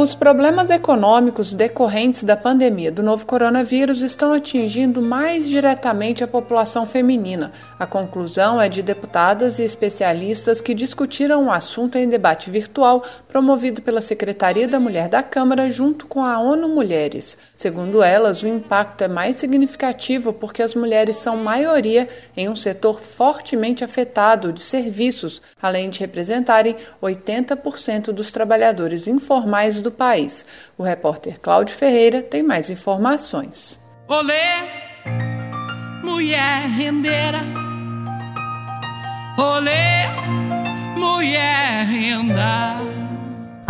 Os 0.00 0.14
problemas 0.14 0.70
econômicos 0.70 1.52
decorrentes 1.52 2.24
da 2.24 2.34
pandemia 2.34 2.90
do 2.90 3.02
novo 3.02 3.26
coronavírus 3.26 4.00
estão 4.00 4.32
atingindo 4.32 5.02
mais 5.02 5.46
diretamente 5.46 6.24
a 6.24 6.26
população 6.26 6.86
feminina. 6.86 7.52
A 7.78 7.84
conclusão 7.84 8.58
é 8.58 8.66
de 8.66 8.82
deputadas 8.82 9.58
e 9.58 9.62
especialistas 9.62 10.58
que 10.58 10.72
discutiram 10.72 11.44
o 11.44 11.50
assunto 11.50 11.98
em 11.98 12.08
debate 12.08 12.48
virtual 12.48 13.04
promovido 13.28 13.82
pela 13.82 14.00
Secretaria 14.00 14.66
da 14.66 14.80
Mulher 14.80 15.06
da 15.06 15.22
Câmara 15.22 15.70
junto 15.70 16.06
com 16.06 16.24
a 16.24 16.38
ONU 16.38 16.66
Mulheres. 16.66 17.36
Segundo 17.54 18.02
elas, 18.02 18.42
o 18.42 18.48
impacto 18.48 19.04
é 19.04 19.08
mais 19.08 19.36
significativo 19.36 20.32
porque 20.32 20.62
as 20.62 20.74
mulheres 20.74 21.16
são 21.16 21.36
maioria 21.36 22.08
em 22.34 22.48
um 22.48 22.56
setor 22.56 22.98
fortemente 23.02 23.84
afetado 23.84 24.50
de 24.50 24.62
serviços, 24.62 25.42
além 25.60 25.90
de 25.90 26.00
representarem 26.00 26.74
80% 27.02 28.12
dos 28.12 28.32
trabalhadores 28.32 29.06
informais 29.06 29.82
do 29.82 29.89
país. 29.90 30.44
O 30.78 30.82
repórter 30.82 31.38
Cláudio 31.40 31.74
Ferreira 31.74 32.22
tem 32.22 32.42
mais 32.42 32.70
informações. 32.70 33.80
Olê, 34.08 34.34
mulher 36.02 36.68
rendeira. 36.68 37.40
Olê, 39.38 40.06
mulher 40.96 41.86
renda. 41.86 42.79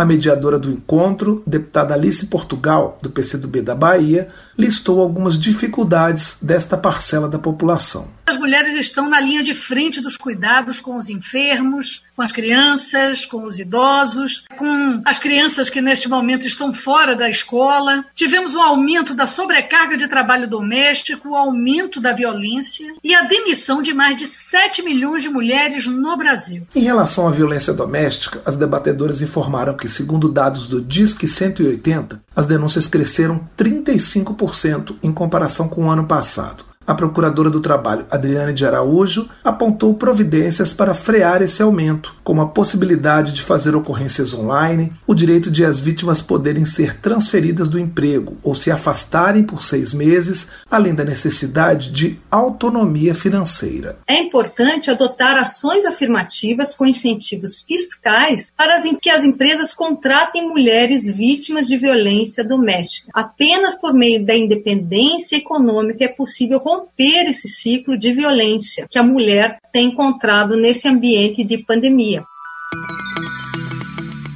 A 0.01 0.05
mediadora 0.05 0.57
do 0.57 0.71
encontro, 0.71 1.43
deputada 1.45 1.93
Alice 1.93 2.25
Portugal, 2.25 2.97
do 3.03 3.11
PCdoB 3.11 3.61
da 3.61 3.75
Bahia, 3.75 4.29
listou 4.57 4.99
algumas 4.99 5.37
dificuldades 5.37 6.39
desta 6.41 6.75
parcela 6.75 7.29
da 7.29 7.37
população. 7.37 8.09
As 8.25 8.37
mulheres 8.37 8.75
estão 8.75 9.09
na 9.09 9.19
linha 9.19 9.43
de 9.43 9.53
frente 9.53 9.99
dos 9.99 10.15
cuidados 10.15 10.79
com 10.79 10.95
os 10.95 11.09
enfermos, 11.09 12.03
com 12.15 12.21
as 12.21 12.31
crianças, 12.31 13.25
com 13.25 13.43
os 13.43 13.59
idosos, 13.59 14.45
com 14.57 15.01
as 15.05 15.19
crianças 15.19 15.69
que 15.69 15.81
neste 15.81 16.07
momento 16.07 16.47
estão 16.47 16.73
fora 16.73 17.15
da 17.15 17.29
escola. 17.29 18.05
Tivemos 18.15 18.53
um 18.53 18.61
aumento 18.61 19.13
da 19.13 19.27
sobrecarga 19.27 19.97
de 19.97 20.07
trabalho 20.07 20.49
doméstico, 20.49 21.29
o 21.29 21.35
aumento 21.35 21.99
da 21.99 22.13
violência 22.13 22.93
e 23.03 23.13
a 23.13 23.23
demissão 23.23 23.81
de 23.81 23.93
mais 23.93 24.15
de 24.15 24.25
7 24.25 24.81
milhões 24.81 25.23
de 25.23 25.29
mulheres 25.29 25.85
no 25.85 26.15
Brasil. 26.15 26.65
Em 26.73 26.81
relação 26.81 27.27
à 27.27 27.31
violência 27.31 27.73
doméstica, 27.73 28.41
as 28.45 28.55
debatedoras 28.55 29.21
informaram 29.21 29.75
que, 29.75 29.89
segundo 29.91 30.29
dados 30.29 30.67
do 30.67 30.81
Disque 30.81 31.27
180, 31.27 32.21
as 32.35 32.45
denúncias 32.45 32.87
cresceram 32.87 33.41
35% 33.57 34.95
em 35.03 35.11
comparação 35.11 35.67
com 35.67 35.85
o 35.85 35.89
ano 35.89 36.05
passado. 36.05 36.70
A 36.85 36.95
procuradora 36.95 37.49
do 37.49 37.61
Trabalho, 37.61 38.05
Adriane 38.09 38.53
de 38.53 38.65
Araújo, 38.65 39.29
apontou 39.43 39.93
providências 39.93 40.73
para 40.73 40.95
frear 40.95 41.41
esse 41.41 41.61
aumento, 41.61 42.15
como 42.23 42.41
a 42.41 42.47
possibilidade 42.47 43.33
de 43.33 43.43
fazer 43.43 43.75
ocorrências 43.75 44.33
online, 44.33 44.91
o 45.05 45.13
direito 45.13 45.51
de 45.51 45.63
as 45.63 45.79
vítimas 45.79 46.23
poderem 46.23 46.65
ser 46.65 46.99
transferidas 46.99 47.69
do 47.69 47.79
emprego 47.79 48.35
ou 48.41 48.55
se 48.55 48.71
afastarem 48.71 49.43
por 49.43 49.61
seis 49.61 49.93
meses, 49.93 50.49
além 50.69 50.95
da 50.95 51.05
necessidade 51.05 51.91
de 51.91 52.19
autonomia 52.31 53.13
financeira. 53.13 53.99
É 54.07 54.19
importante 54.19 54.89
adotar 54.89 55.37
ações 55.37 55.85
afirmativas 55.85 56.73
com 56.73 56.85
incentivos 56.85 57.61
fiscais 57.61 58.51
para 58.57 58.81
que 58.99 59.09
as 59.09 59.23
empresas 59.23 59.73
contratem 59.73 60.49
mulheres 60.49 61.05
vítimas 61.05 61.67
de 61.67 61.77
violência 61.77 62.43
doméstica. 62.43 63.11
Apenas 63.13 63.75
por 63.75 63.93
meio 63.93 64.25
da 64.25 64.35
independência 64.35 65.35
econômica 65.37 66.03
é 66.03 66.07
possível 66.07 66.57
romper 66.57 66.80
esse 67.29 67.47
ciclo 67.47 67.97
de 67.97 68.13
violência 68.13 68.87
que 68.89 68.99
a 68.99 69.03
mulher 69.03 69.59
tem 69.71 69.87
encontrado 69.87 70.55
nesse 70.55 70.87
ambiente 70.87 71.43
de 71.43 71.57
pandemia. 71.57 72.23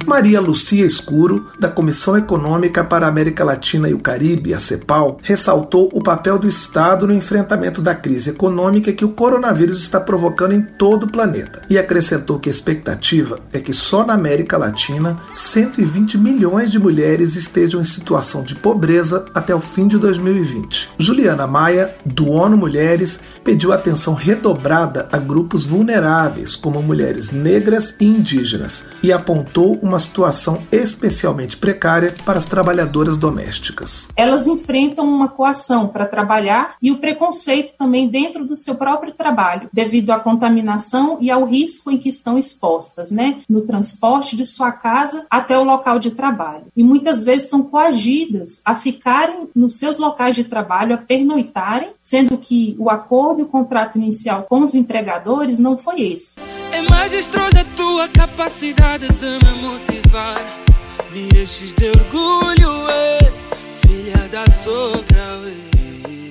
Maria 0.06 0.40
Lucia 0.40 0.86
Escuro, 0.86 1.48
da 1.58 1.68
Comissão 1.68 2.16
Econômica 2.16 2.84
para 2.84 3.06
a 3.06 3.08
América 3.08 3.42
Latina 3.42 3.88
e 3.88 3.92
o 3.92 3.98
Caribe, 3.98 4.54
a 4.54 4.60
CEPAL, 4.60 5.18
ressaltou 5.20 5.90
o 5.92 6.00
papel 6.00 6.38
do 6.38 6.46
Estado 6.46 7.08
no 7.08 7.12
enfrentamento 7.12 7.82
da 7.82 7.92
crise 7.92 8.30
econômica 8.30 8.92
que 8.92 9.04
o 9.04 9.10
coronavírus 9.10 9.80
está 9.80 9.98
provocando 9.98 10.52
em 10.52 10.62
todo 10.62 11.06
o 11.06 11.10
planeta 11.10 11.62
e 11.68 11.76
acrescentou 11.76 12.38
que 12.38 12.48
a 12.48 12.52
expectativa 12.52 13.40
é 13.52 13.58
que 13.58 13.72
só 13.72 14.06
na 14.06 14.14
América 14.14 14.56
Latina 14.56 15.18
120 15.34 16.18
milhões 16.18 16.70
de 16.70 16.78
mulheres 16.78 17.34
estejam 17.34 17.80
em 17.80 17.84
situação 17.84 18.44
de 18.44 18.54
pobreza 18.54 19.26
até 19.34 19.52
o 19.54 19.60
fim 19.60 19.88
de 19.88 19.98
2020. 19.98 20.90
Juliana 20.96 21.48
Maia, 21.48 21.96
do 22.04 22.30
ONU 22.30 22.56
Mulheres, 22.56 23.22
pediu 23.42 23.72
atenção 23.72 24.14
redobrada 24.14 25.08
a 25.12 25.18
grupos 25.18 25.64
vulneráveis, 25.64 26.56
como 26.56 26.82
mulheres 26.82 27.30
negras 27.30 27.94
e 28.00 28.04
indígenas, 28.04 28.88
e 29.02 29.12
apontou 29.12 29.78
uma 29.80 29.95
uma 29.96 30.00
situação 30.00 30.62
especialmente 30.70 31.56
precária 31.56 32.14
para 32.24 32.36
as 32.36 32.44
trabalhadoras 32.44 33.16
domésticas. 33.16 34.10
Elas 34.14 34.46
enfrentam 34.46 35.06
uma 35.06 35.26
coação 35.26 35.88
para 35.88 36.04
trabalhar 36.04 36.76
e 36.82 36.92
o 36.92 36.98
preconceito 36.98 37.74
também 37.78 38.06
dentro 38.06 38.44
do 38.44 38.54
seu 38.54 38.74
próprio 38.74 39.14
trabalho, 39.14 39.70
devido 39.72 40.10
à 40.10 40.20
contaminação 40.20 41.16
e 41.18 41.30
ao 41.30 41.44
risco 41.44 41.90
em 41.90 41.96
que 41.96 42.10
estão 42.10 42.36
expostas, 42.36 43.10
né, 43.10 43.38
no 43.48 43.62
transporte 43.62 44.36
de 44.36 44.44
sua 44.44 44.70
casa 44.70 45.24
até 45.30 45.58
o 45.58 45.64
local 45.64 45.98
de 45.98 46.10
trabalho. 46.10 46.66
E 46.76 46.84
muitas 46.84 47.22
vezes 47.22 47.48
são 47.48 47.62
coagidas 47.62 48.60
a 48.66 48.74
ficarem 48.74 49.48
nos 49.54 49.78
seus 49.78 49.96
locais 49.96 50.34
de 50.34 50.44
trabalho, 50.44 50.94
a 50.94 50.98
pernoitarem, 50.98 51.90
sendo 52.02 52.36
que 52.36 52.76
o 52.78 52.90
acordo 52.90 53.40
e 53.40 53.44
o 53.44 53.48
contrato 53.48 53.96
inicial 53.96 54.42
com 54.42 54.60
os 54.60 54.74
empregadores 54.74 55.58
não 55.58 55.78
foi 55.78 56.02
esse. 56.02 56.36
É 56.86 56.90
majestrosa 56.90 57.60
a 57.60 57.64
tua 57.76 58.08
capacidade 58.08 59.08
de 59.08 59.38
me 59.44 59.62
motivar. 59.62 60.40
Me 61.10 61.28
enches 61.28 61.74
de 61.74 61.88
orgulho, 61.88 62.88
é, 62.88 63.18
filha 63.86 64.28
da 64.28 64.44
sogra. 64.52 64.95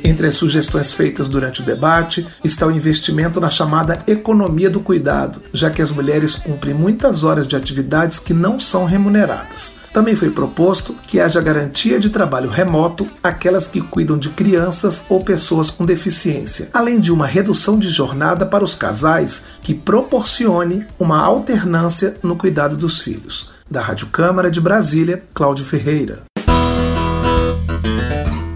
Entre 0.05 0.27
as 0.27 0.35
sugestões 0.35 0.93
feitas 0.93 1.27
durante 1.27 1.63
o 1.63 1.65
debate 1.65 2.27
está 2.43 2.67
o 2.67 2.71
investimento 2.71 3.41
na 3.41 3.49
chamada 3.49 4.03
economia 4.05 4.69
do 4.69 4.79
cuidado, 4.79 5.41
já 5.51 5.71
que 5.71 5.81
as 5.81 5.89
mulheres 5.89 6.35
cumprem 6.35 6.75
muitas 6.75 7.23
horas 7.23 7.47
de 7.47 7.55
atividades 7.55 8.19
que 8.19 8.31
não 8.31 8.59
são 8.59 8.85
remuneradas. 8.85 9.73
Também 9.91 10.15
foi 10.15 10.29
proposto 10.29 10.93
que 11.07 11.19
haja 11.19 11.41
garantia 11.41 11.99
de 11.99 12.11
trabalho 12.11 12.51
remoto 12.51 13.07
àquelas 13.23 13.65
que 13.65 13.81
cuidam 13.81 14.15
de 14.15 14.29
crianças 14.29 15.03
ou 15.09 15.23
pessoas 15.23 15.71
com 15.71 15.83
deficiência, 15.83 16.69
além 16.71 16.99
de 16.99 17.11
uma 17.11 17.25
redução 17.25 17.79
de 17.79 17.89
jornada 17.89 18.45
para 18.45 18.63
os 18.63 18.75
casais 18.75 19.45
que 19.63 19.73
proporcione 19.73 20.85
uma 20.99 21.19
alternância 21.19 22.15
no 22.21 22.35
cuidado 22.35 22.77
dos 22.77 23.01
filhos. 23.01 23.49
Da 23.67 23.81
Rádio 23.81 24.05
Câmara 24.09 24.51
de 24.51 24.61
Brasília, 24.61 25.23
Cláudio 25.33 25.65
Ferreira. 25.65 26.34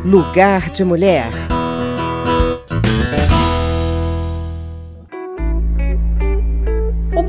Lugar 0.09 0.71
de 0.71 0.83
Mulher. 0.83 1.29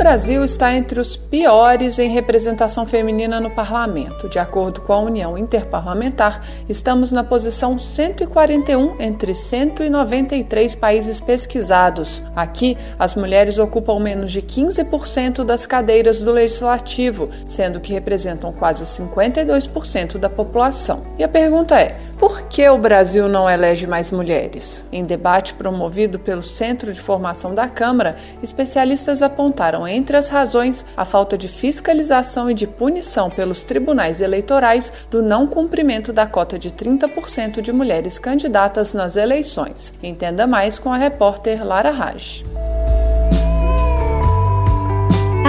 Brasil 0.01 0.43
está 0.43 0.75
entre 0.75 0.99
os 0.99 1.15
piores 1.15 1.99
em 1.99 2.09
representação 2.09 2.87
feminina 2.87 3.39
no 3.39 3.51
parlamento. 3.51 4.31
De 4.31 4.39
acordo 4.39 4.81
com 4.81 4.95
a 4.95 4.99
União 4.99 5.37
Interparlamentar, 5.37 6.41
estamos 6.67 7.13
na 7.13 7.23
posição 7.23 7.79
141 7.79 8.99
entre 8.99 9.35
193 9.35 10.75
países 10.75 11.21
pesquisados. 11.21 12.23
Aqui, 12.35 12.79
as 12.99 13.15
mulheres 13.15 13.59
ocupam 13.59 14.01
menos 14.01 14.33
de 14.33 14.41
15% 14.41 15.45
das 15.45 15.67
cadeiras 15.67 16.21
do 16.21 16.31
legislativo, 16.31 17.29
sendo 17.47 17.79
que 17.79 17.93
representam 17.93 18.55
quase 18.55 18.85
52% 18.85 20.17
da 20.17 20.31
população. 20.31 21.03
E 21.19 21.23
a 21.23 21.29
pergunta 21.29 21.79
é: 21.79 22.01
por 22.21 22.43
que 22.43 22.69
o 22.69 22.77
Brasil 22.77 23.31
não 23.31 23.49
elege 23.49 23.87
mais 23.87 24.11
mulheres? 24.11 24.85
Em 24.93 25.03
debate 25.03 25.55
promovido 25.55 26.19
pelo 26.19 26.43
Centro 26.43 26.93
de 26.93 27.01
Formação 27.01 27.55
da 27.55 27.67
Câmara, 27.67 28.15
especialistas 28.43 29.23
apontaram, 29.23 29.89
entre 29.91 30.17
as 30.17 30.29
razões, 30.29 30.85
a 30.97 31.05
falta 31.05 31.37
de 31.37 31.49
fiscalização 31.49 32.51
e 32.51 32.55
de 32.55 32.67
punição 32.67 33.31
pelos 33.31 33.63
tribunais 33.63 34.21
eleitorais 34.21 34.93
do 35.11 35.23
não 35.23 35.47
cumprimento 35.47 36.13
da 36.13 36.27
cota 36.27 36.59
de 36.59 36.71
30% 36.71 37.61
de 37.61 37.73
mulheres 37.73 38.19
candidatas 38.19 38.95
nas 38.95 39.17
eleições. 39.17 39.93
Entenda 40.03 40.47
mais 40.47 40.79
com 40.79 40.93
a 40.93 40.97
repórter 40.97 41.67
Lara 41.67 41.91
Raj. 41.91 42.45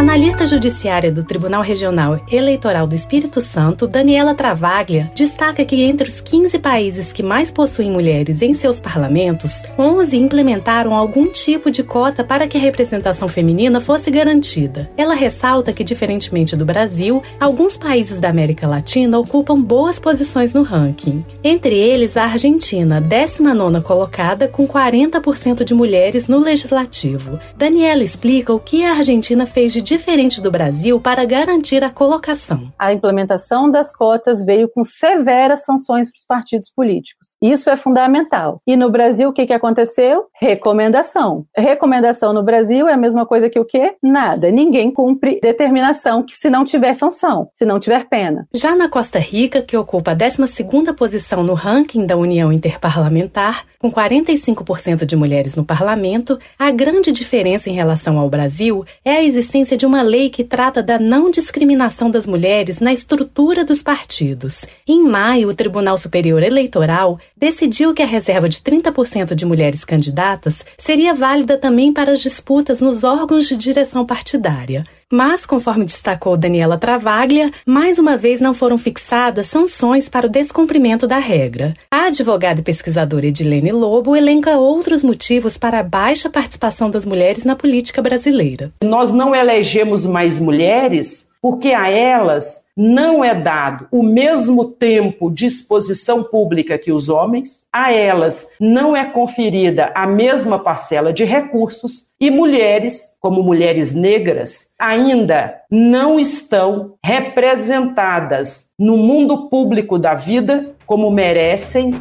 Analista 0.01 0.47
judiciária 0.47 1.11
do 1.11 1.23
Tribunal 1.23 1.61
Regional 1.61 2.19
Eleitoral 2.27 2.87
do 2.87 2.95
Espírito 2.95 3.39
Santo, 3.39 3.85
Daniela 3.85 4.33
Travaglia, 4.33 5.11
destaca 5.13 5.63
que 5.63 5.83
entre 5.83 6.09
os 6.09 6.19
15 6.19 6.57
países 6.57 7.13
que 7.13 7.21
mais 7.21 7.51
possuem 7.51 7.91
mulheres 7.91 8.41
em 8.41 8.51
seus 8.51 8.79
parlamentos, 8.79 9.61
11 9.77 10.17
implementaram 10.17 10.95
algum 10.95 11.27
tipo 11.27 11.69
de 11.69 11.83
cota 11.83 12.23
para 12.23 12.47
que 12.47 12.57
a 12.57 12.59
representação 12.59 13.27
feminina 13.27 13.79
fosse 13.79 14.09
garantida. 14.09 14.89
Ela 14.97 15.13
ressalta 15.13 15.71
que, 15.71 15.83
diferentemente 15.83 16.55
do 16.55 16.65
Brasil, 16.65 17.21
alguns 17.39 17.77
países 17.77 18.19
da 18.19 18.29
América 18.29 18.67
Latina 18.67 19.19
ocupam 19.19 19.61
boas 19.61 19.99
posições 19.99 20.51
no 20.51 20.63
ranking. 20.63 21.23
Entre 21.43 21.77
eles, 21.77 22.17
a 22.17 22.23
Argentina, 22.23 22.99
19 22.99 23.81
colocada, 23.81 24.47
com 24.47 24.67
40% 24.67 25.63
de 25.63 25.75
mulheres 25.75 26.27
no 26.27 26.39
legislativo. 26.39 27.39
Daniela 27.55 28.03
explica 28.03 28.51
o 28.51 28.59
que 28.59 28.83
a 28.83 28.93
Argentina 28.93 29.45
fez 29.45 29.71
de 29.71 29.90
diferente 29.91 30.39
do 30.39 30.49
Brasil 30.49 31.01
para 31.01 31.25
garantir 31.25 31.83
a 31.83 31.89
colocação. 31.89 32.71
A 32.79 32.93
implementação 32.93 33.69
das 33.69 33.93
cotas 33.93 34.45
veio 34.45 34.69
com 34.69 34.85
severas 34.85 35.65
sanções 35.65 36.09
para 36.09 36.17
os 36.17 36.25
partidos 36.25 36.71
políticos. 36.73 37.35
Isso 37.41 37.69
é 37.69 37.75
fundamental. 37.75 38.61
E 38.65 38.77
no 38.77 38.89
Brasil, 38.89 39.27
o 39.27 39.33
que, 39.33 39.45
que 39.45 39.51
aconteceu? 39.51 40.27
Recomendação. 40.39 41.45
Recomendação 41.53 42.31
no 42.31 42.41
Brasil 42.41 42.87
é 42.87 42.93
a 42.93 42.97
mesma 42.97 43.25
coisa 43.25 43.49
que 43.49 43.59
o 43.59 43.65
quê? 43.65 43.95
Nada. 44.01 44.49
Ninguém 44.49 44.89
cumpre 44.91 45.41
determinação 45.41 46.23
que 46.23 46.37
se 46.37 46.49
não 46.49 46.63
tiver 46.63 46.93
sanção, 46.93 47.49
se 47.53 47.65
não 47.65 47.77
tiver 47.77 48.07
pena. 48.07 48.47
Já 48.55 48.73
na 48.73 48.87
Costa 48.87 49.19
Rica, 49.19 49.61
que 49.61 49.75
ocupa 49.75 50.11
a 50.11 50.15
12ª 50.15 50.95
posição 50.95 51.43
no 51.43 51.53
ranking 51.53 52.05
da 52.05 52.15
União 52.15 52.49
Interparlamentar, 52.49 53.65
com 53.77 53.91
45% 53.91 55.05
de 55.05 55.15
mulheres 55.17 55.57
no 55.57 55.65
parlamento, 55.65 56.39
a 56.57 56.71
grande 56.71 57.11
diferença 57.11 57.69
em 57.69 57.73
relação 57.73 58.17
ao 58.17 58.29
Brasil 58.29 58.85
é 59.03 59.15
a 59.15 59.23
existência 59.23 59.80
de 59.81 59.85
uma 59.87 60.03
lei 60.03 60.29
que 60.29 60.43
trata 60.43 60.83
da 60.83 60.99
não 60.99 61.31
discriminação 61.31 62.11
das 62.11 62.27
mulheres 62.27 62.79
na 62.79 62.93
estrutura 62.93 63.65
dos 63.65 63.81
partidos. 63.81 64.63
Em 64.87 65.03
maio, 65.03 65.49
o 65.49 65.55
Tribunal 65.55 65.97
Superior 65.97 66.43
Eleitoral 66.43 67.19
decidiu 67.35 67.91
que 67.91 68.03
a 68.03 68.05
reserva 68.05 68.47
de 68.47 68.57
30% 68.57 69.33
de 69.33 69.43
mulheres 69.43 69.83
candidatas 69.83 70.63
seria 70.77 71.15
válida 71.15 71.57
também 71.57 71.91
para 71.91 72.11
as 72.11 72.21
disputas 72.21 72.79
nos 72.79 73.03
órgãos 73.03 73.47
de 73.47 73.57
direção 73.57 74.05
partidária. 74.05 74.83
Mas, 75.11 75.45
conforme 75.45 75.83
destacou 75.83 76.37
Daniela 76.37 76.77
Travaglia, 76.77 77.51
mais 77.65 77.99
uma 77.99 78.15
vez 78.15 78.39
não 78.39 78.53
foram 78.53 78.77
fixadas 78.77 79.47
sanções 79.47 80.07
para 80.07 80.25
o 80.25 80.29
descumprimento 80.29 81.05
da 81.05 81.17
regra. 81.17 81.73
A 81.91 82.05
advogada 82.05 82.61
e 82.61 82.63
pesquisadora 82.63 83.27
Edilene 83.27 83.73
Lobo 83.73 84.15
elenca 84.15 84.57
outros 84.57 85.03
motivos 85.03 85.57
para 85.57 85.79
a 85.79 85.83
baixa 85.83 86.29
participação 86.29 86.89
das 86.89 87.05
mulheres 87.05 87.43
na 87.43 87.57
política 87.57 88.01
brasileira. 88.01 88.71
Nós 88.81 89.13
não 89.13 89.35
elegemos 89.35 90.05
mais 90.05 90.39
mulheres 90.39 91.30
porque 91.41 91.69
a 91.69 91.89
elas 91.89 92.67
não 92.77 93.23
é 93.23 93.33
dado 93.33 93.87
o 93.91 94.03
mesmo 94.03 94.65
tempo 94.65 95.31
de 95.31 95.45
exposição 95.45 96.23
pública 96.23 96.77
que 96.77 96.91
os 96.91 97.09
homens, 97.09 97.67
a 97.73 97.91
elas 97.91 98.51
não 98.59 98.95
é 98.95 99.03
conferida 99.05 99.91
a 99.95 100.05
mesma 100.05 100.59
parcela 100.59 101.11
de 101.11 101.23
recursos 101.23 102.11
e 102.19 102.29
mulheres, 102.29 103.17
como 103.19 103.41
mulheres 103.41 103.95
negras, 103.95 104.73
ainda 104.79 105.55
não 105.69 106.19
estão 106.19 106.93
representadas 107.03 108.71
no 108.77 108.95
mundo 108.95 109.49
público 109.49 109.97
da 109.97 110.13
vida 110.13 110.75
como 110.85 111.09
merecem 111.09 111.93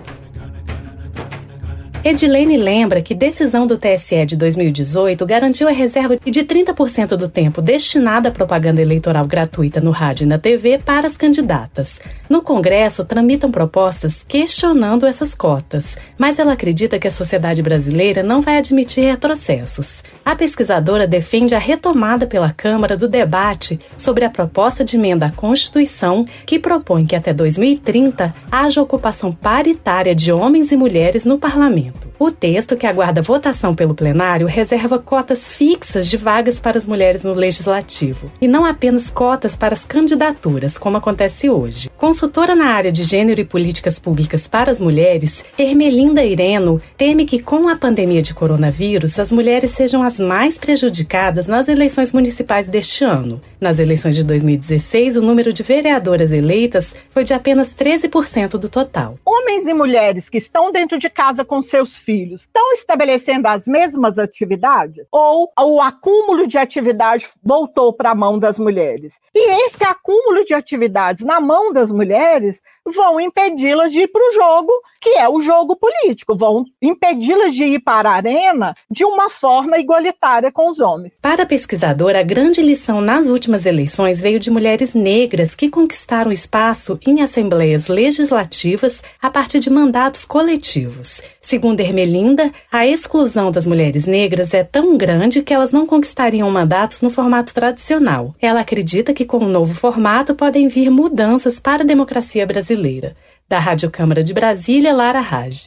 Edilene 2.02 2.56
lembra 2.56 3.02
que 3.02 3.14
decisão 3.14 3.66
do 3.66 3.76
TSE 3.76 4.24
de 4.24 4.34
2018 4.34 5.26
garantiu 5.26 5.68
a 5.68 5.70
reserva 5.70 6.16
de 6.16 6.42
30% 6.42 7.08
do 7.08 7.28
tempo 7.28 7.60
destinada 7.60 8.30
à 8.30 8.32
propaganda 8.32 8.80
eleitoral 8.80 9.26
gratuita 9.26 9.82
no 9.82 9.90
rádio 9.90 10.24
e 10.24 10.26
na 10.26 10.38
TV 10.38 10.78
para 10.78 11.06
as 11.06 11.18
candidatas. 11.18 12.00
No 12.26 12.40
Congresso, 12.40 13.04
tramitam 13.04 13.50
propostas 13.50 14.22
questionando 14.22 15.04
essas 15.06 15.34
cotas, 15.34 15.98
mas 16.16 16.38
ela 16.38 16.54
acredita 16.54 16.98
que 16.98 17.06
a 17.06 17.10
sociedade 17.10 17.60
brasileira 17.60 18.22
não 18.22 18.40
vai 18.40 18.56
admitir 18.56 19.04
retrocessos. 19.04 20.02
A 20.24 20.34
pesquisadora 20.34 21.06
defende 21.06 21.54
a 21.54 21.58
retomada 21.58 22.26
pela 22.26 22.50
Câmara 22.50 22.96
do 22.96 23.08
debate 23.08 23.78
sobre 23.98 24.24
a 24.24 24.30
proposta 24.30 24.82
de 24.82 24.96
emenda 24.96 25.26
à 25.26 25.30
Constituição 25.30 26.24
que 26.46 26.58
propõe 26.58 27.04
que 27.04 27.14
até 27.14 27.34
2030 27.34 28.34
haja 28.50 28.80
ocupação 28.80 29.32
paritária 29.32 30.14
de 30.14 30.32
homens 30.32 30.72
e 30.72 30.78
mulheres 30.78 31.26
no 31.26 31.38
parlamento 31.38 31.89
momento. 31.90 32.09
O 32.22 32.30
texto, 32.30 32.76
que 32.76 32.86
aguarda 32.86 33.22
votação 33.22 33.74
pelo 33.74 33.94
plenário, 33.94 34.46
reserva 34.46 34.98
cotas 34.98 35.48
fixas 35.48 36.06
de 36.06 36.18
vagas 36.18 36.60
para 36.60 36.76
as 36.76 36.84
mulheres 36.84 37.24
no 37.24 37.32
legislativo, 37.32 38.30
e 38.38 38.46
não 38.46 38.66
apenas 38.66 39.08
cotas 39.08 39.56
para 39.56 39.72
as 39.72 39.86
candidaturas, 39.86 40.76
como 40.76 40.98
acontece 40.98 41.48
hoje. 41.48 41.88
Consultora 41.96 42.54
na 42.54 42.74
área 42.74 42.92
de 42.92 43.04
gênero 43.04 43.40
e 43.40 43.44
políticas 43.46 43.98
públicas 43.98 44.46
para 44.46 44.70
as 44.70 44.78
mulheres, 44.78 45.42
Ermelinda 45.58 46.22
Ireno 46.22 46.78
teme 46.94 47.24
que, 47.24 47.40
com 47.40 47.70
a 47.70 47.76
pandemia 47.76 48.20
de 48.20 48.34
coronavírus, 48.34 49.18
as 49.18 49.32
mulheres 49.32 49.70
sejam 49.70 50.02
as 50.02 50.20
mais 50.20 50.58
prejudicadas 50.58 51.48
nas 51.48 51.68
eleições 51.68 52.12
municipais 52.12 52.68
deste 52.68 53.02
ano. 53.02 53.40
Nas 53.58 53.78
eleições 53.78 54.14
de 54.14 54.24
2016, 54.24 55.16
o 55.16 55.22
número 55.22 55.54
de 55.54 55.62
vereadoras 55.62 56.32
eleitas 56.32 56.94
foi 57.08 57.24
de 57.24 57.32
apenas 57.32 57.74
13% 57.74 58.58
do 58.58 58.68
total. 58.68 59.18
Homens 59.24 59.66
e 59.66 59.72
mulheres 59.72 60.28
que 60.28 60.36
estão 60.36 60.70
dentro 60.70 60.98
de 60.98 61.08
casa 61.08 61.46
com 61.46 61.62
seus 61.62 61.96
filhos 61.96 62.09
filhos 62.10 62.40
estão 62.40 62.72
estabelecendo 62.72 63.46
as 63.46 63.68
mesmas 63.68 64.18
atividades 64.18 65.06
ou 65.12 65.52
o 65.56 65.80
acúmulo 65.80 66.48
de 66.48 66.58
atividades 66.58 67.34
voltou 67.40 67.92
para 67.92 68.10
a 68.10 68.14
mão 68.16 68.36
das 68.36 68.58
mulheres? 68.58 69.20
E 69.32 69.66
esse 69.66 69.84
acúmulo 69.84 70.44
de 70.44 70.52
atividades 70.52 71.24
na 71.24 71.40
mão 71.40 71.72
das 71.72 71.92
mulheres 71.92 72.60
vão 72.84 73.20
impedi-las 73.20 73.92
de 73.92 74.00
ir 74.00 74.08
para 74.08 74.28
o 74.28 74.32
jogo, 74.32 74.72
que 75.00 75.10
é 75.10 75.28
o 75.28 75.40
jogo 75.40 75.76
político, 75.76 76.36
vão 76.36 76.64
impedi-las 76.82 77.54
de 77.54 77.64
ir 77.64 77.80
para 77.80 78.10
a 78.10 78.14
arena 78.14 78.74
de 78.90 79.04
uma 79.04 79.30
forma 79.30 79.78
igualitária 79.78 80.50
com 80.50 80.68
os 80.68 80.80
homens. 80.80 81.14
Para 81.22 81.44
a 81.44 81.46
pesquisadora, 81.46 82.20
a 82.20 82.24
grande 82.24 82.60
lição 82.60 83.00
nas 83.00 83.28
últimas 83.28 83.66
eleições 83.66 84.20
veio 84.20 84.40
de 84.40 84.50
mulheres 84.50 84.94
negras 84.94 85.54
que 85.54 85.70
conquistaram 85.70 86.32
espaço 86.32 86.98
em 87.06 87.22
assembleias 87.22 87.86
legislativas 87.86 89.00
a 89.22 89.30
partir 89.30 89.60
de 89.60 89.70
mandatos 89.70 90.24
coletivos. 90.24 91.22
Segundo 91.40 91.80
Hermínio 91.80 92.00
Ermelinda, 92.00 92.50
a 92.72 92.86
exclusão 92.86 93.50
das 93.50 93.66
mulheres 93.66 94.06
negras 94.06 94.54
é 94.54 94.64
tão 94.64 94.96
grande 94.96 95.42
que 95.42 95.52
elas 95.52 95.70
não 95.70 95.86
conquistariam 95.86 96.50
mandatos 96.50 97.02
no 97.02 97.10
formato 97.10 97.52
tradicional. 97.52 98.34
Ela 98.40 98.60
acredita 98.60 99.12
que 99.12 99.26
com 99.26 99.38
o 99.38 99.48
novo 99.48 99.74
formato 99.74 100.34
podem 100.34 100.66
vir 100.68 100.90
mudanças 100.90 101.60
para 101.60 101.82
a 101.82 101.86
democracia 101.86 102.46
brasileira. 102.46 103.14
Da 103.50 103.58
Rádio 103.58 103.90
Câmara 103.90 104.22
de 104.22 104.32
Brasília, 104.32 104.94
Lara 104.94 105.18
Raj. 105.18 105.66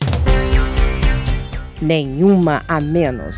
Nenhuma 1.81 2.63
a 2.65 2.79
menos. 2.79 3.35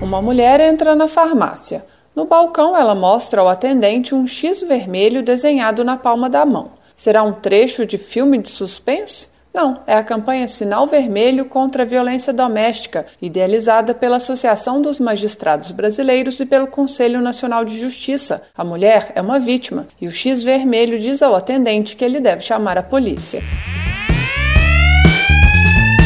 Uma 0.00 0.22
mulher 0.22 0.58
entra 0.58 0.96
na 0.96 1.06
farmácia. 1.06 1.84
No 2.16 2.24
balcão, 2.24 2.74
ela 2.74 2.94
mostra 2.94 3.42
ao 3.42 3.48
atendente 3.48 4.14
um 4.14 4.26
X 4.26 4.62
vermelho 4.62 5.22
desenhado 5.22 5.84
na 5.84 5.98
palma 5.98 6.30
da 6.30 6.46
mão. 6.46 6.70
Será 6.96 7.22
um 7.22 7.34
trecho 7.34 7.84
de 7.84 7.98
filme 7.98 8.38
de 8.38 8.48
suspense? 8.48 9.28
Não, 9.58 9.80
é 9.88 9.94
a 9.94 10.04
campanha 10.04 10.46
Sinal 10.46 10.86
Vermelho 10.86 11.44
contra 11.44 11.82
a 11.82 11.84
Violência 11.84 12.32
Doméstica, 12.32 13.04
idealizada 13.20 13.92
pela 13.92 14.18
Associação 14.18 14.80
dos 14.80 15.00
Magistrados 15.00 15.72
Brasileiros 15.72 16.38
e 16.38 16.46
pelo 16.46 16.68
Conselho 16.68 17.20
Nacional 17.20 17.64
de 17.64 17.76
Justiça. 17.76 18.40
A 18.56 18.62
mulher 18.62 19.10
é 19.16 19.20
uma 19.20 19.40
vítima 19.40 19.88
e 20.00 20.06
o 20.06 20.12
X 20.12 20.44
vermelho 20.44 20.96
diz 20.96 21.22
ao 21.22 21.34
atendente 21.34 21.96
que 21.96 22.04
ele 22.04 22.20
deve 22.20 22.40
chamar 22.40 22.78
a 22.78 22.84
polícia. 22.84 23.42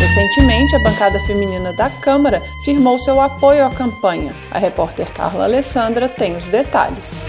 Recentemente, 0.01 0.75
a 0.75 0.79
bancada 0.79 1.21
feminina 1.27 1.75
da 1.75 1.91
Câmara 1.91 2.43
firmou 2.65 2.99
seu 2.99 3.21
apoio 3.21 3.67
à 3.67 3.71
campanha. 3.71 4.33
A 4.51 4.59
repórter 4.59 5.13
Carla 5.13 5.45
Alessandra 5.45 6.09
tem 6.09 6.35
os 6.35 6.49
detalhes. 6.49 7.27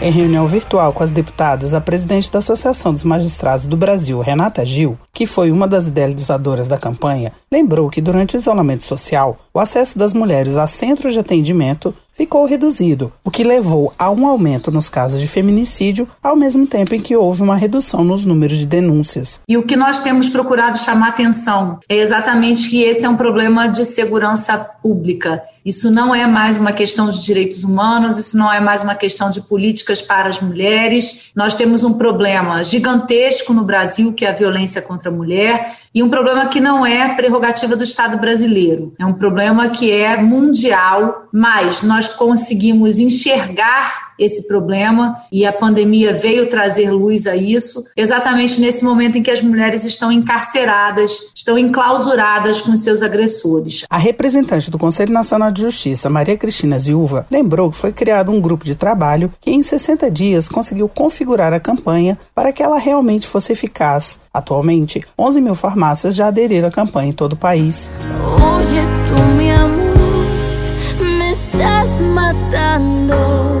Em 0.00 0.12
reunião 0.12 0.46
virtual 0.46 0.92
com 0.92 1.02
as 1.02 1.10
deputadas, 1.10 1.74
a 1.74 1.80
presidente 1.80 2.30
da 2.30 2.38
Associação 2.38 2.92
dos 2.92 3.02
Magistrados 3.02 3.66
do 3.66 3.76
Brasil, 3.76 4.20
Renata 4.20 4.64
Gil, 4.64 4.96
que 5.18 5.26
foi 5.26 5.50
uma 5.50 5.66
das 5.66 5.88
idealizadoras 5.88 6.68
da 6.68 6.78
campanha, 6.78 7.32
lembrou 7.50 7.90
que 7.90 8.00
durante 8.00 8.36
o 8.36 8.38
isolamento 8.38 8.84
social, 8.84 9.36
o 9.52 9.58
acesso 9.58 9.98
das 9.98 10.14
mulheres 10.14 10.56
a 10.56 10.68
centros 10.68 11.12
de 11.12 11.18
atendimento 11.18 11.92
ficou 12.18 12.44
reduzido, 12.46 13.12
o 13.24 13.30
que 13.30 13.44
levou 13.44 13.92
a 13.96 14.10
um 14.10 14.26
aumento 14.26 14.72
nos 14.72 14.90
casos 14.90 15.20
de 15.20 15.28
feminicídio, 15.28 16.08
ao 16.20 16.34
mesmo 16.34 16.66
tempo 16.66 16.92
em 16.92 17.00
que 17.00 17.14
houve 17.14 17.42
uma 17.42 17.54
redução 17.54 18.02
nos 18.02 18.24
números 18.24 18.58
de 18.58 18.66
denúncias. 18.66 19.40
E 19.48 19.56
o 19.56 19.62
que 19.62 19.76
nós 19.76 20.00
temos 20.00 20.28
procurado 20.28 20.76
chamar 20.76 21.10
atenção 21.10 21.78
é 21.88 21.96
exatamente 21.96 22.68
que 22.68 22.82
esse 22.82 23.04
é 23.04 23.08
um 23.08 23.16
problema 23.16 23.68
de 23.68 23.84
segurança 23.84 24.58
pública. 24.58 25.40
Isso 25.64 25.92
não 25.92 26.12
é 26.12 26.26
mais 26.26 26.58
uma 26.58 26.72
questão 26.72 27.08
de 27.08 27.22
direitos 27.22 27.62
humanos, 27.62 28.18
isso 28.18 28.36
não 28.36 28.52
é 28.52 28.58
mais 28.58 28.82
uma 28.82 28.96
questão 28.96 29.30
de 29.30 29.40
políticas 29.40 30.02
para 30.02 30.28
as 30.28 30.40
mulheres. 30.40 31.30
Nós 31.36 31.54
temos 31.54 31.84
um 31.84 31.92
problema 31.92 32.64
gigantesco 32.64 33.52
no 33.52 33.62
Brasil, 33.62 34.12
que 34.12 34.24
é 34.24 34.30
a 34.30 34.32
violência 34.32 34.82
contra 34.82 35.07
a 35.08 35.12
mulher, 35.12 35.76
e 35.94 36.02
um 36.02 36.08
problema 36.08 36.46
que 36.46 36.60
não 36.60 36.84
é 36.84 37.14
prerrogativa 37.14 37.74
do 37.74 37.82
Estado 37.82 38.18
brasileiro, 38.18 38.94
é 38.98 39.04
um 39.04 39.14
problema 39.14 39.70
que 39.70 39.90
é 39.90 40.16
mundial, 40.16 41.28
mas 41.32 41.82
nós 41.82 42.14
conseguimos 42.14 42.98
enxergar 42.98 44.07
esse 44.18 44.46
problema 44.46 45.16
e 45.30 45.46
a 45.46 45.52
pandemia 45.52 46.12
veio 46.12 46.48
trazer 46.48 46.90
luz 46.90 47.26
a 47.26 47.36
isso, 47.36 47.84
exatamente 47.96 48.60
nesse 48.60 48.84
momento 48.84 49.18
em 49.18 49.22
que 49.22 49.30
as 49.30 49.42
mulheres 49.42 49.84
estão 49.84 50.10
encarceradas, 50.10 51.32
estão 51.34 51.58
enclausuradas 51.58 52.60
com 52.60 52.76
seus 52.76 53.02
agressores. 53.02 53.84
A 53.88 53.96
representante 53.96 54.70
do 54.70 54.78
Conselho 54.78 55.12
Nacional 55.12 55.50
de 55.50 55.62
Justiça, 55.62 56.10
Maria 56.10 56.36
Cristina 56.36 56.78
Ziuva, 56.78 57.26
lembrou 57.30 57.70
que 57.70 57.76
foi 57.76 57.92
criado 57.92 58.32
um 58.32 58.40
grupo 58.40 58.64
de 58.64 58.74
trabalho 58.74 59.32
que 59.40 59.50
em 59.50 59.62
60 59.62 60.10
dias 60.10 60.48
conseguiu 60.48 60.88
configurar 60.88 61.52
a 61.52 61.60
campanha 61.60 62.18
para 62.34 62.52
que 62.52 62.62
ela 62.62 62.78
realmente 62.78 63.26
fosse 63.26 63.52
eficaz. 63.52 64.20
Atualmente, 64.32 65.04
11 65.18 65.40
mil 65.40 65.54
farmácias 65.54 66.14
já 66.14 66.28
aderiram 66.28 66.68
à 66.68 66.72
campanha 66.72 67.10
em 67.10 67.12
todo 67.12 67.32
o 67.32 67.36
país. 67.36 67.90
Oye, 68.22 68.82
tu, 69.06 69.22
mi 69.36 69.50
amor, 69.50 71.04
me 71.04 71.30
estás 71.30 72.00
matando. 72.00 73.57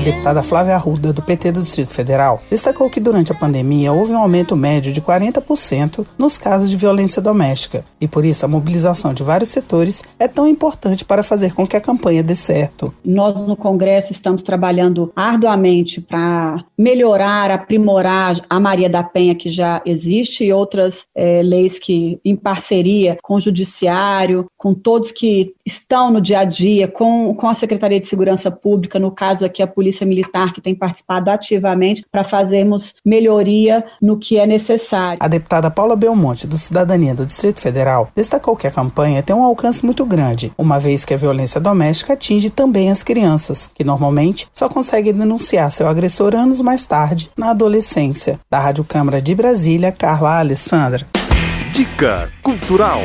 A 0.00 0.02
deputada 0.02 0.42
Flávia 0.42 0.76
Arruda, 0.76 1.12
do 1.12 1.20
PT 1.20 1.52
do 1.52 1.60
Distrito 1.60 1.90
Federal, 1.90 2.42
destacou 2.50 2.88
que 2.88 2.98
durante 2.98 3.32
a 3.32 3.34
pandemia 3.34 3.92
houve 3.92 4.12
um 4.12 4.18
aumento 4.18 4.56
médio 4.56 4.94
de 4.94 5.02
40% 5.02 6.06
nos 6.16 6.38
casos 6.38 6.70
de 6.70 6.76
violência 6.76 7.20
doméstica 7.20 7.84
e 8.00 8.08
por 8.08 8.24
isso 8.24 8.42
a 8.42 8.48
mobilização 8.48 9.12
de 9.12 9.22
vários 9.22 9.50
setores 9.50 10.02
é 10.18 10.26
tão 10.26 10.48
importante 10.48 11.04
para 11.04 11.22
fazer 11.22 11.52
com 11.52 11.66
que 11.66 11.76
a 11.76 11.80
campanha 11.82 12.22
dê 12.22 12.34
certo. 12.34 12.94
Nós 13.04 13.46
no 13.46 13.54
Congresso 13.54 14.10
estamos 14.10 14.42
trabalhando 14.42 15.12
arduamente 15.14 16.00
para 16.00 16.64
melhorar, 16.78 17.50
aprimorar 17.50 18.36
a 18.48 18.58
Maria 18.58 18.88
da 18.88 19.02
Penha 19.02 19.34
que 19.34 19.50
já 19.50 19.82
existe 19.84 20.46
e 20.46 20.52
outras 20.52 21.04
é, 21.14 21.42
leis 21.42 21.78
que 21.78 22.18
em 22.24 22.34
parceria 22.34 23.18
com 23.22 23.34
o 23.34 23.40
Judiciário, 23.40 24.46
com 24.56 24.72
todos 24.72 25.12
que 25.12 25.52
estão 25.70 26.10
no 26.10 26.20
dia 26.20 26.40
a 26.40 26.44
dia, 26.44 26.88
com, 26.88 27.34
com 27.34 27.48
a 27.48 27.54
Secretaria 27.54 28.00
de 28.00 28.06
Segurança 28.06 28.50
Pública, 28.50 28.98
no 28.98 29.10
caso 29.10 29.44
aqui 29.44 29.62
a 29.62 29.66
Polícia 29.66 30.06
Militar, 30.06 30.52
que 30.52 30.60
tem 30.60 30.74
participado 30.74 31.30
ativamente 31.30 32.02
para 32.10 32.24
fazermos 32.24 32.94
melhoria 33.04 33.84
no 34.00 34.18
que 34.18 34.38
é 34.38 34.46
necessário. 34.46 35.18
A 35.20 35.28
deputada 35.28 35.70
Paula 35.70 35.96
Belmonte, 35.96 36.46
do 36.46 36.58
Cidadania 36.58 37.14
do 37.14 37.26
Distrito 37.26 37.60
Federal, 37.60 38.10
destacou 38.14 38.56
que 38.56 38.66
a 38.66 38.70
campanha 38.70 39.22
tem 39.22 39.34
um 39.34 39.44
alcance 39.44 39.84
muito 39.84 40.04
grande, 40.04 40.52
uma 40.58 40.78
vez 40.78 41.04
que 41.04 41.14
a 41.14 41.16
violência 41.16 41.60
doméstica 41.60 42.14
atinge 42.14 42.50
também 42.50 42.90
as 42.90 43.02
crianças, 43.02 43.70
que 43.74 43.84
normalmente 43.84 44.48
só 44.52 44.68
conseguem 44.68 45.12
denunciar 45.12 45.70
seu 45.70 45.88
agressor 45.88 46.34
anos 46.34 46.60
mais 46.60 46.84
tarde, 46.84 47.30
na 47.36 47.50
adolescência. 47.50 48.40
Da 48.50 48.58
Rádio 48.58 48.84
Câmara 48.84 49.20
de 49.20 49.34
Brasília, 49.34 49.92
Carla 49.92 50.38
Alessandra. 50.38 51.06
Dica 51.72 52.30
Cultural. 52.42 53.00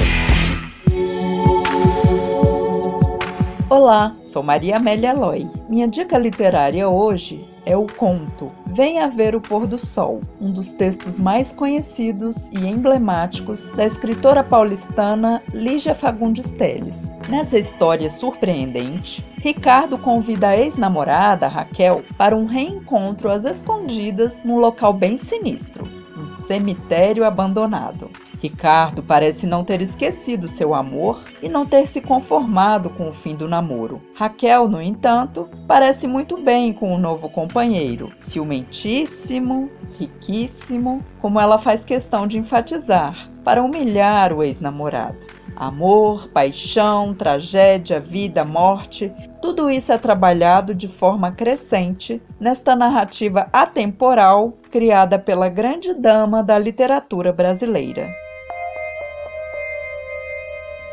Olá, 3.78 4.16
sou 4.24 4.42
Maria 4.42 4.78
Amélia 4.78 5.12
Loy. 5.12 5.50
Minha 5.68 5.86
dica 5.86 6.18
literária 6.18 6.88
hoje 6.88 7.46
é 7.66 7.76
o 7.76 7.86
conto 7.86 8.50
Venha 8.68 9.10
Ver 9.10 9.36
o 9.36 9.42
Pôr 9.42 9.68
do 9.68 9.78
Sol, 9.78 10.22
um 10.40 10.50
dos 10.50 10.72
textos 10.72 11.20
mais 11.20 11.52
conhecidos 11.52 12.38
e 12.54 12.66
emblemáticos 12.66 13.60
da 13.76 13.86
escritora 13.86 14.46
paulistana 14.46 15.44
Lígia 15.54 15.94
Fagundes 15.94 16.50
Telles. 16.52 16.96
Nessa 17.28 17.60
história 17.60 18.10
surpreendente, 18.10 19.26
Ricardo 19.40 19.98
convida 19.98 20.48
a 20.48 20.58
ex-namorada, 20.58 21.50
Raquel, 21.50 22.02
para 22.18 22.34
um 22.34 22.46
reencontro 22.46 23.30
às 23.30 23.44
escondidas 23.44 24.42
num 24.46 24.58
local 24.58 24.94
bem 24.94 25.18
sinistro, 25.18 25.86
um 26.18 26.30
cemitério 26.48 27.26
abandonado. 27.26 28.10
Ricardo 28.46 29.02
parece 29.02 29.48
não 29.48 29.64
ter 29.64 29.82
esquecido 29.82 30.48
seu 30.48 30.76
amor 30.76 31.20
e 31.42 31.50
não 31.50 31.66
ter 31.66 31.88
se 31.88 32.00
conformado 32.00 32.92
com 32.92 33.10
o 33.10 33.14
fim 33.14 33.36
do 33.36 33.48
namoro. 33.48 34.00
Raquel, 34.14 34.68
no 34.68 34.80
entanto, 34.80 35.50
parece 35.68 36.08
muito 36.08 36.38
bem 36.38 36.72
com 36.72 36.94
o 36.94 36.98
novo 37.00 37.28
companheiro, 37.28 38.12
ciumentíssimo, 38.20 39.68
riquíssimo, 39.98 41.04
como 41.20 41.40
ela 41.40 41.58
faz 41.58 41.84
questão 41.84 42.28
de 42.28 42.38
enfatizar, 42.38 43.32
para 43.44 43.64
humilhar 43.64 44.32
o 44.32 44.44
ex-namorado. 44.44 45.18
Amor, 45.56 46.28
paixão, 46.28 47.16
tragédia, 47.16 48.00
vida, 48.00 48.46
morte, 48.46 49.12
tudo 49.42 49.72
isso 49.72 49.92
é 49.92 49.98
trabalhado 49.98 50.76
de 50.76 50.88
forma 50.88 51.32
crescente 51.32 52.22
nesta 52.40 52.76
narrativa 52.76 53.48
atemporal 53.52 54.54
criada 54.70 55.18
pela 55.18 55.50
grande 55.50 55.96
dama 55.96 56.44
da 56.44 56.60
literatura 56.60 57.34
brasileira. 57.34 58.25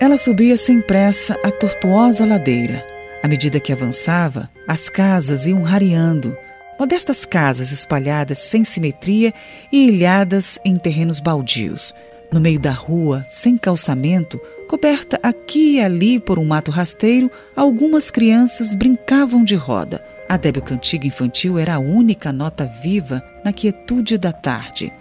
Ela 0.03 0.17
subia 0.17 0.57
sem 0.57 0.81
pressa 0.81 1.39
a 1.45 1.51
tortuosa 1.53 2.27
ladeira. 2.27 2.85
À 3.23 3.29
medida 3.29 3.61
que 3.61 3.73
avançava, 3.73 4.51
as 4.67 4.89
casas 4.89 5.47
iam 5.47 5.63
rareando. 5.63 6.37
Modestas 6.77 7.25
casas 7.25 7.71
espalhadas 7.71 8.41
sem 8.41 8.65
simetria 8.65 9.33
e 9.71 9.87
ilhadas 9.87 10.59
em 10.65 10.75
terrenos 10.75 11.21
baldios. 11.21 11.95
No 12.33 12.41
meio 12.41 12.59
da 12.59 12.73
rua, 12.73 13.25
sem 13.29 13.57
calçamento, 13.57 14.41
coberta 14.69 15.21
aqui 15.23 15.77
e 15.77 15.81
ali 15.81 16.19
por 16.19 16.37
um 16.37 16.45
mato 16.45 16.73
rasteiro, 16.73 17.31
algumas 17.55 18.11
crianças 18.11 18.75
brincavam 18.75 19.45
de 19.45 19.55
roda. 19.55 20.05
A 20.29 20.37
débil 20.37 20.63
cantiga 20.63 21.07
infantil 21.07 21.61
era 21.61 21.77
a 21.77 21.79
única 21.79 22.33
nota 22.33 22.69
viva 22.83 23.23
na 23.45 23.53
quietude 23.53 24.19
da 24.19 24.33
tarde. 24.33 24.93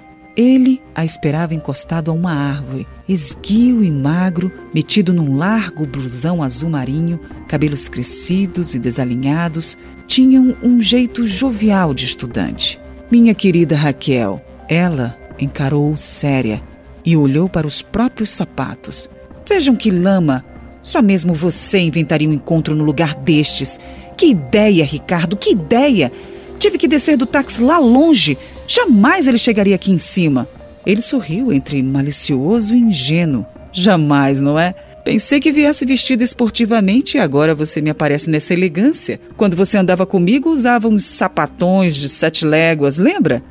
Ele 0.41 0.81
a 0.95 1.05
esperava 1.05 1.53
encostado 1.53 2.09
a 2.09 2.13
uma 2.15 2.33
árvore, 2.33 2.87
esguio 3.07 3.83
e 3.83 3.91
magro, 3.91 4.51
metido 4.73 5.13
num 5.13 5.37
largo 5.37 5.85
blusão 5.85 6.41
azul 6.41 6.71
marinho, 6.71 7.19
cabelos 7.47 7.87
crescidos 7.87 8.73
e 8.73 8.79
desalinhados, 8.79 9.77
tinham 10.07 10.57
um 10.63 10.79
jeito 10.79 11.27
jovial 11.27 11.93
de 11.93 12.05
estudante. 12.05 12.81
Minha 13.11 13.35
querida 13.35 13.75
Raquel, 13.75 14.43
ela 14.67 15.15
encarou-o 15.37 15.95
séria 15.95 16.59
e 17.05 17.15
olhou 17.15 17.47
para 17.47 17.67
os 17.67 17.83
próprios 17.83 18.31
sapatos. 18.31 19.07
Vejam 19.47 19.75
que 19.75 19.91
lama! 19.91 20.43
Só 20.81 21.03
mesmo 21.03 21.35
você 21.35 21.77
inventaria 21.77 22.27
um 22.27 22.33
encontro 22.33 22.73
no 22.73 22.83
lugar 22.83 23.13
destes. 23.13 23.79
Que 24.17 24.31
ideia, 24.31 24.83
Ricardo, 24.83 25.37
que 25.37 25.51
ideia! 25.51 26.11
Tive 26.61 26.77
que 26.77 26.87
descer 26.87 27.17
do 27.17 27.25
táxi 27.25 27.59
lá 27.59 27.79
longe 27.79 28.37
Jamais 28.67 29.27
ele 29.27 29.39
chegaria 29.39 29.73
aqui 29.73 29.91
em 29.91 29.97
cima. 29.97 30.47
Ele 30.85 31.01
sorriu 31.01 31.51
entre 31.51 31.81
malicioso 31.81 32.75
e 32.75 32.79
ingênuo. 32.79 33.43
Jamais, 33.73 34.41
não 34.41 34.59
é? 34.59 34.75
Pensei 35.03 35.39
que 35.39 35.51
viesse 35.51 35.85
vestida 35.85 36.23
esportivamente 36.23 37.17
e 37.17 37.19
agora 37.19 37.55
você 37.55 37.81
me 37.81 37.89
aparece 37.89 38.29
nessa 38.29 38.53
elegância. 38.53 39.19
Quando 39.35 39.57
você 39.57 39.75
andava 39.75 40.05
comigo, 40.05 40.51
usava 40.51 40.87
uns 40.87 41.03
sapatões 41.03 41.95
de 41.95 42.07
sete 42.07 42.45
léguas, 42.45 42.99
lembra? 42.99 43.43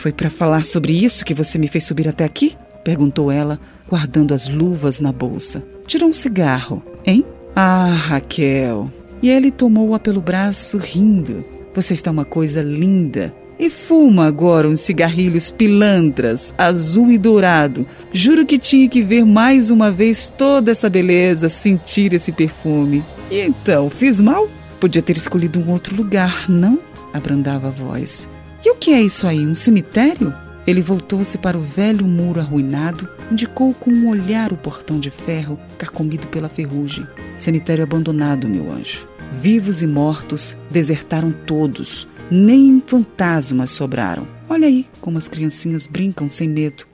Foi 0.00 0.10
para 0.10 0.30
falar 0.30 0.64
sobre 0.64 0.94
isso 0.94 1.26
que 1.26 1.34
você 1.34 1.58
me 1.58 1.68
fez 1.68 1.84
subir 1.84 2.08
até 2.08 2.24
aqui? 2.24 2.56
Perguntou 2.82 3.30
ela, 3.30 3.60
guardando 3.86 4.32
as 4.32 4.48
luvas 4.48 4.98
na 4.98 5.12
bolsa. 5.12 5.62
Tirou 5.86 6.08
um 6.08 6.14
cigarro, 6.14 6.82
hein? 7.04 7.22
Ah, 7.54 7.94
Raquel. 7.94 8.90
E 9.22 9.28
ele 9.30 9.50
tomou-a 9.50 10.00
pelo 10.00 10.22
braço, 10.22 10.78
rindo. 10.78 11.53
Você 11.74 11.92
está 11.92 12.10
uma 12.10 12.24
coisa 12.24 12.62
linda. 12.62 13.34
E 13.58 13.68
fuma 13.68 14.26
agora 14.26 14.68
uns 14.68 14.80
cigarrilhos 14.80 15.50
pilantras, 15.50 16.54
azul 16.56 17.10
e 17.10 17.18
dourado. 17.18 17.86
Juro 18.12 18.46
que 18.46 18.58
tinha 18.58 18.88
que 18.88 19.02
ver 19.02 19.24
mais 19.24 19.70
uma 19.70 19.90
vez 19.90 20.28
toda 20.28 20.70
essa 20.70 20.88
beleza, 20.88 21.48
sentir 21.48 22.12
esse 22.12 22.30
perfume. 22.32 23.04
E 23.30 23.40
então, 23.40 23.90
fiz 23.90 24.20
mal? 24.20 24.48
Podia 24.80 25.02
ter 25.02 25.16
escolhido 25.16 25.60
um 25.60 25.70
outro 25.70 25.96
lugar, 25.96 26.48
não? 26.48 26.78
Abrandava 27.12 27.68
a 27.68 27.70
voz. 27.70 28.28
E 28.64 28.70
o 28.70 28.76
que 28.76 28.92
é 28.92 29.02
isso 29.02 29.26
aí? 29.26 29.44
Um 29.46 29.54
cemitério? 29.54 30.34
Ele 30.66 30.80
voltou-se 30.80 31.36
para 31.38 31.58
o 31.58 31.62
velho 31.62 32.06
muro 32.06 32.40
arruinado, 32.40 33.08
indicou 33.30 33.74
com 33.74 33.90
um 33.90 34.08
olhar 34.08 34.52
o 34.52 34.56
portão 34.56 34.98
de 34.98 35.10
ferro, 35.10 35.58
carcomido 35.76 36.26
pela 36.28 36.48
ferrugem. 36.48 37.06
Cemitério 37.36 37.84
abandonado, 37.84 38.48
meu 38.48 38.72
anjo. 38.72 39.06
Vivos 39.32 39.82
e 39.82 39.86
mortos 39.86 40.56
desertaram 40.70 41.32
todos 41.32 42.08
nem 42.30 42.82
fantasmas 42.84 43.70
sobraram. 43.70 44.26
Olha 44.48 44.66
aí 44.66 44.86
como 45.00 45.18
as 45.18 45.28
criancinhas 45.28 45.86
brincam 45.86 46.28
sem 46.28 46.48
medo. 46.48 46.84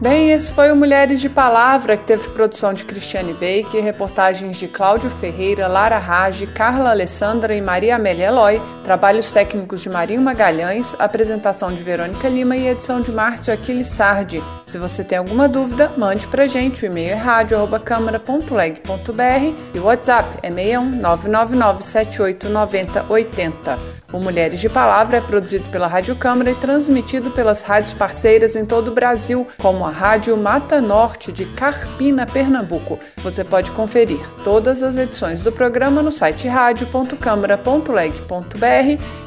Bem, 0.00 0.30
esse 0.30 0.52
foi 0.52 0.70
o 0.70 0.76
Mulheres 0.76 1.20
de 1.20 1.28
Palavra, 1.28 1.96
que 1.96 2.04
teve 2.04 2.28
produção 2.28 2.74
de 2.74 2.84
Cristiane 2.84 3.32
Baker, 3.32 3.82
reportagens 3.82 4.58
de 4.58 4.68
Cláudio 4.68 5.08
Ferreira, 5.08 5.66
Lara 5.66 5.98
Rage, 5.98 6.46
Carla 6.46 6.90
Alessandra 6.90 7.54
e 7.54 7.62
Maria 7.62 7.96
Amélia 7.96 8.26
Eloy, 8.26 8.60
trabalhos 8.86 9.30
técnicos 9.32 9.80
de 9.80 9.90
Marinho 9.90 10.22
Magalhães, 10.22 10.94
apresentação 10.96 11.74
de 11.74 11.82
Verônica 11.82 12.28
Lima 12.28 12.56
e 12.56 12.68
edição 12.68 13.00
de 13.00 13.10
Márcio 13.10 13.52
Aquiles 13.52 13.88
Sardi. 13.88 14.40
Se 14.64 14.78
você 14.78 15.02
tem 15.02 15.18
alguma 15.18 15.48
dúvida, 15.48 15.90
mande 15.96 16.28
pra 16.28 16.46
gente. 16.46 16.84
O 16.84 16.86
e-mail 16.86 17.10
é 17.10 17.14
rádio.câmara.leg.br 17.14 19.54
e 19.74 19.78
o 19.80 19.86
WhatsApp 19.86 20.28
é 20.40 20.52
61 20.52 21.00
999 21.00 21.82
78 21.82 22.48
90 22.48 23.06
80. 23.08 23.96
O 24.12 24.20
Mulheres 24.20 24.60
de 24.60 24.68
Palavra 24.68 25.16
é 25.16 25.20
produzido 25.20 25.68
pela 25.68 25.88
Rádio 25.88 26.14
Câmara 26.14 26.52
e 26.52 26.54
transmitido 26.54 27.32
pelas 27.32 27.64
rádios 27.64 27.92
parceiras 27.92 28.54
em 28.54 28.64
todo 28.64 28.92
o 28.92 28.94
Brasil, 28.94 29.48
como 29.58 29.84
a 29.84 29.90
Rádio 29.90 30.36
Mata 30.36 30.80
Norte 30.80 31.32
de 31.32 31.44
Carpina, 31.44 32.24
Pernambuco. 32.24 33.00
Você 33.16 33.42
pode 33.42 33.72
conferir 33.72 34.20
todas 34.44 34.84
as 34.84 34.96
edições 34.96 35.42
do 35.42 35.50
programa 35.50 36.02
no 36.02 36.12
site 36.12 36.46
rádio.câmara.leg.br 36.46 38.75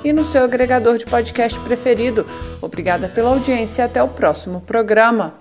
e 0.04 0.14
no 0.14 0.24
seu 0.24 0.44
agregador 0.44 0.98
de 0.98 1.06
podcast 1.06 1.60
preferido. 1.60 2.26
Obrigada 2.62 3.08
pela 3.08 3.30
audiência 3.30 3.82
e 3.82 3.86
até 3.86 4.02
o 4.02 4.08
próximo 4.08 4.62
programa. 4.62 5.36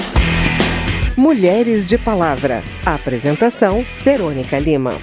Mulheres 1.17 1.88
de 1.88 1.99
Palavra. 1.99 2.62
Apresentação: 2.87 3.85
Verônica 4.05 4.59
Lima. 4.59 4.95